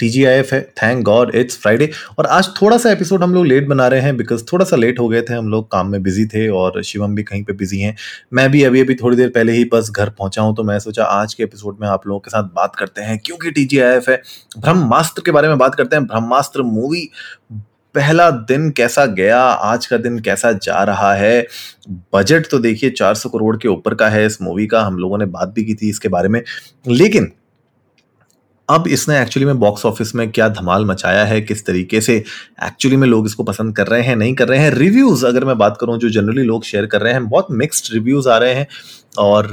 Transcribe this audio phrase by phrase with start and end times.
[0.00, 3.86] TGIF है thank God it's Friday और आज थोड़ा सा एपिसोड हम लोग लेट बना
[3.88, 6.48] रहे हैं बिकॉज़ थोड़ा सा लेट हो गए थे, हम लोग काम में बिज़ी थे
[6.50, 7.96] और शिवम भी कहीं पे बिज़ी हैं।
[8.32, 11.04] मैं भी अभी अभी थोड़ी देर पहले ही बस घर पहुँचा हूँ तो मैं सोचा
[11.04, 14.20] आज के एपिसोड में आप लोगों के साथ बात करते हैं, क्योंकि टीजीआईएफ है,
[14.58, 17.08] ब्रह्मास्त्र के बारे में बात करते हैं। ब्रह्मास्त्र मूवी
[17.94, 21.46] पहला दिन कैसा गया, आज का दिन कैसा जा रहा है?
[22.14, 25.26] बजट तो देखिए 400 करोड़ के ऊपर का है इस मूवी का, हम लोगों ने
[25.26, 26.42] बात भी की थी इसके बारे में।
[26.88, 27.30] लेकिन
[28.70, 32.16] अब इसने एक्चुअली में बॉक्स ऑफ़िस में क्या धमाल मचाया है, किस तरीके से
[32.66, 34.70] एक्चुअली में लोग इसको पसंद कर रहे हैं, नहीं कर रहे हैं?
[34.70, 38.28] रिव्यूज़ अगर मैं बात करूँ, जो जनरली लोग शेयर कर रहे हैं, बहुत मिक्स्ड रिव्यूज़
[38.28, 38.66] आ रहे हैं।
[39.12, 39.48] और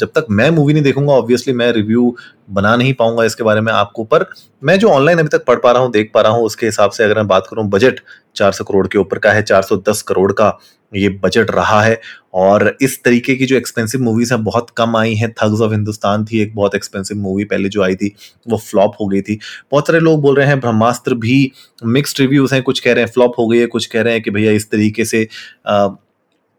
[0.00, 2.14] जब तक मैं मूवी नहीं देखूँगा ऑब्वियसली मैं रिव्यू
[2.50, 4.26] बना नहीं पाऊँगा इसके बारे में आपको पर
[4.62, 6.90] मैं जो ऑनलाइन अभी तक पढ़ पा रहा हूँ देख पा रहा हूँ उसके हिसाब
[6.90, 8.00] से अगर मैं बात करूँ बजट
[8.36, 10.58] 400 करोड़ के ऊपर का है 410 करोड़ का
[10.94, 12.00] ये बजट रहा है
[12.34, 16.24] और इस तरीके की जो एक्सपेंसिव मूवीज़ हैं बहुत कम आई हैं। थग्स ऑफ़ हिंदुस्तान
[16.24, 18.14] थी एक बहुत एक्सपेंसिव मूवी पहले जो आई थी
[18.48, 19.38] वो फ्लॉप हो गई थी।
[19.72, 21.50] बहुत सारे लोग बोल रहे हैं ब्रह्मास्त्र भी
[21.84, 24.22] मिक्स्ड रिव्यूज़ हैं कुछ कह रहे हैं फ्लॉप हो गई है कुछ कह रहे हैं
[24.22, 25.26] कि भैया इस तरीके से
[25.66, 25.88] आ,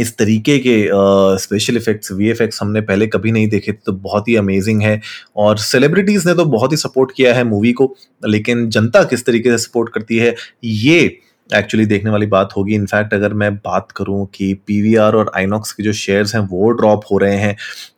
[0.00, 0.74] इस तरीके के
[1.38, 5.00] स्पेशल इफेक्ट्स वी हमने पहले कभी नहीं देखे तो बहुत ही अमेजिंग है।
[5.36, 7.94] और सेलिब्रिटीज़ ने तो बहुत ही सपोर्ट किया है मूवी को,
[8.26, 10.34] लेकिन जनता किस तरीके से सपोर्ट करती है,
[10.64, 11.18] ये
[11.54, 15.82] एक्चुअली देखने वाली बात होगी। इनफैक्ट अगर मैं बात करूँ कि पीवीआर और आइनॉक्स के
[15.82, 17.56] जो शेयर्स हैं, वो ड्रॉप हो रहे हैं,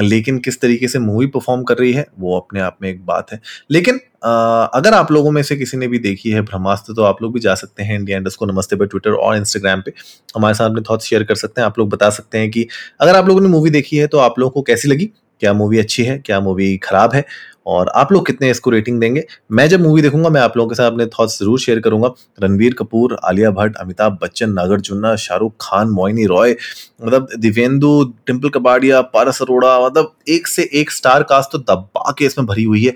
[0.00, 3.32] लेकिन किस तरीके से मूवी परफॉर्म कर रही है, वो अपने आप में एक बात
[3.32, 7.22] है। लेकिन अगर आप लोगों में से किसी ने भी देखी है ब्रह्मास्त्र तो आप
[7.22, 9.92] लोग भी जा सकते हैं इंडिया इंडस्ट को नमस्ते पे ट्विटर और इंस्टाग्राम पे।
[10.36, 12.66] हमारे साथ अपने थॉट्स शेयर कर सकते हैं। आप लोग बता सकते हैं कि
[13.00, 15.10] अगर आप लोगों ने मूवी देखी है तो आप लोगों को कैसी लगी?
[15.40, 17.24] क्या मूवी अच्छी है, क्या मूवी खराब है
[17.66, 19.24] और आप लोग कितने इसको रेटिंग देंगे?
[19.50, 22.10] मैं जब मूवी देखूँगा, मैं आप लोगों के साथ अपने थॉट्स ज़रूर शेयर करूँगा।
[22.42, 26.56] रणवीर कपूर, आलिया भट्ट, अमिताभ बच्चन नागार्जुना शाहरुख खान मोइनी रॉय
[27.02, 32.24] मतलब दिव्येंदु टिम्पल कबाड़िया, पारस अरोड़ा मतलब एक से एक स्टार कास्ट तो दबा के
[32.24, 32.94] इसमें भरी हुई है।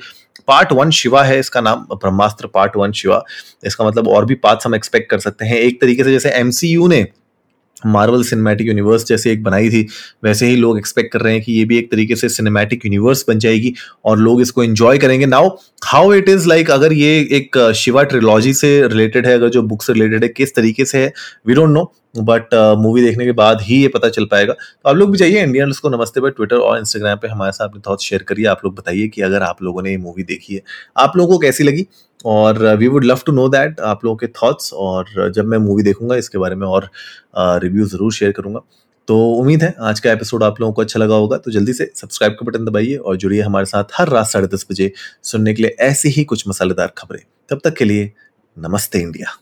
[0.48, 3.22] पार्ट वन शिवा है इसका नाम, ब्रह्मास्त्र पार्ट वन शिवा।
[3.65, 6.86] इसका मतलब और भी पार्ट्स हम एक्सपेक्ट कर सकते हैं। एक तरीके से जैसे एमसीयू
[6.88, 7.06] ने
[7.86, 9.86] मार्वल सिनेमैटिक यूनिवर्स जैसे एक बनाई थी,
[10.24, 13.24] वैसे ही लोग एक्सपेक्ट कर रहे हैं कि ये भी एक तरीके से सिनेमैटिक यूनिवर्स
[13.28, 13.74] बन जाएगी
[14.04, 15.48] और लोग इसको एंजॉय करेंगे। Now
[15.84, 19.82] how it is like अगर ये एक शिवा ट्रिलॉजी से रिलेटेड है, अगर जो बुक
[19.82, 21.12] से रिलेटेड है, किस तरीके से है
[21.46, 24.97] we don't know but movie देखने के बाद ही ये पता चल पाएगा। तो आप
[24.97, 28.04] लोग भी जाइए इंडियन को नमस्ते पर ट्विटर और इंस्टाग्राम पे हमारे साथ अपने थॉट्स
[28.04, 30.62] शेयर करिए। आप लोग बताइए कि अगर आप लोगों ने ये मूवी देखी है
[30.97, 31.87] आप लोगों को कैसी लगी?
[32.25, 35.82] और we would love to know that आप लोगों के थॉट्स और जब मैं मूवी
[35.82, 36.88] देखूँगा इसके बारे में और
[37.37, 38.60] रिव्यू uh, ज़रूर शेयर करूँगा।
[39.09, 41.91] तो उम्मीद है आज का एपिसोड आप लोगों को अच्छा लगा होगा। तो जल्दी से
[41.97, 44.92] सब्सक्राइब का बटन दबाइए और जुड़िए हमारे साथ हर रात साढ़े दस बजे
[45.22, 48.12] सुनने के लिए ऐसी ही कुछ मसालेदार खबरें। तब तक के लिए
[48.56, 49.37] नमस्ते इंडिया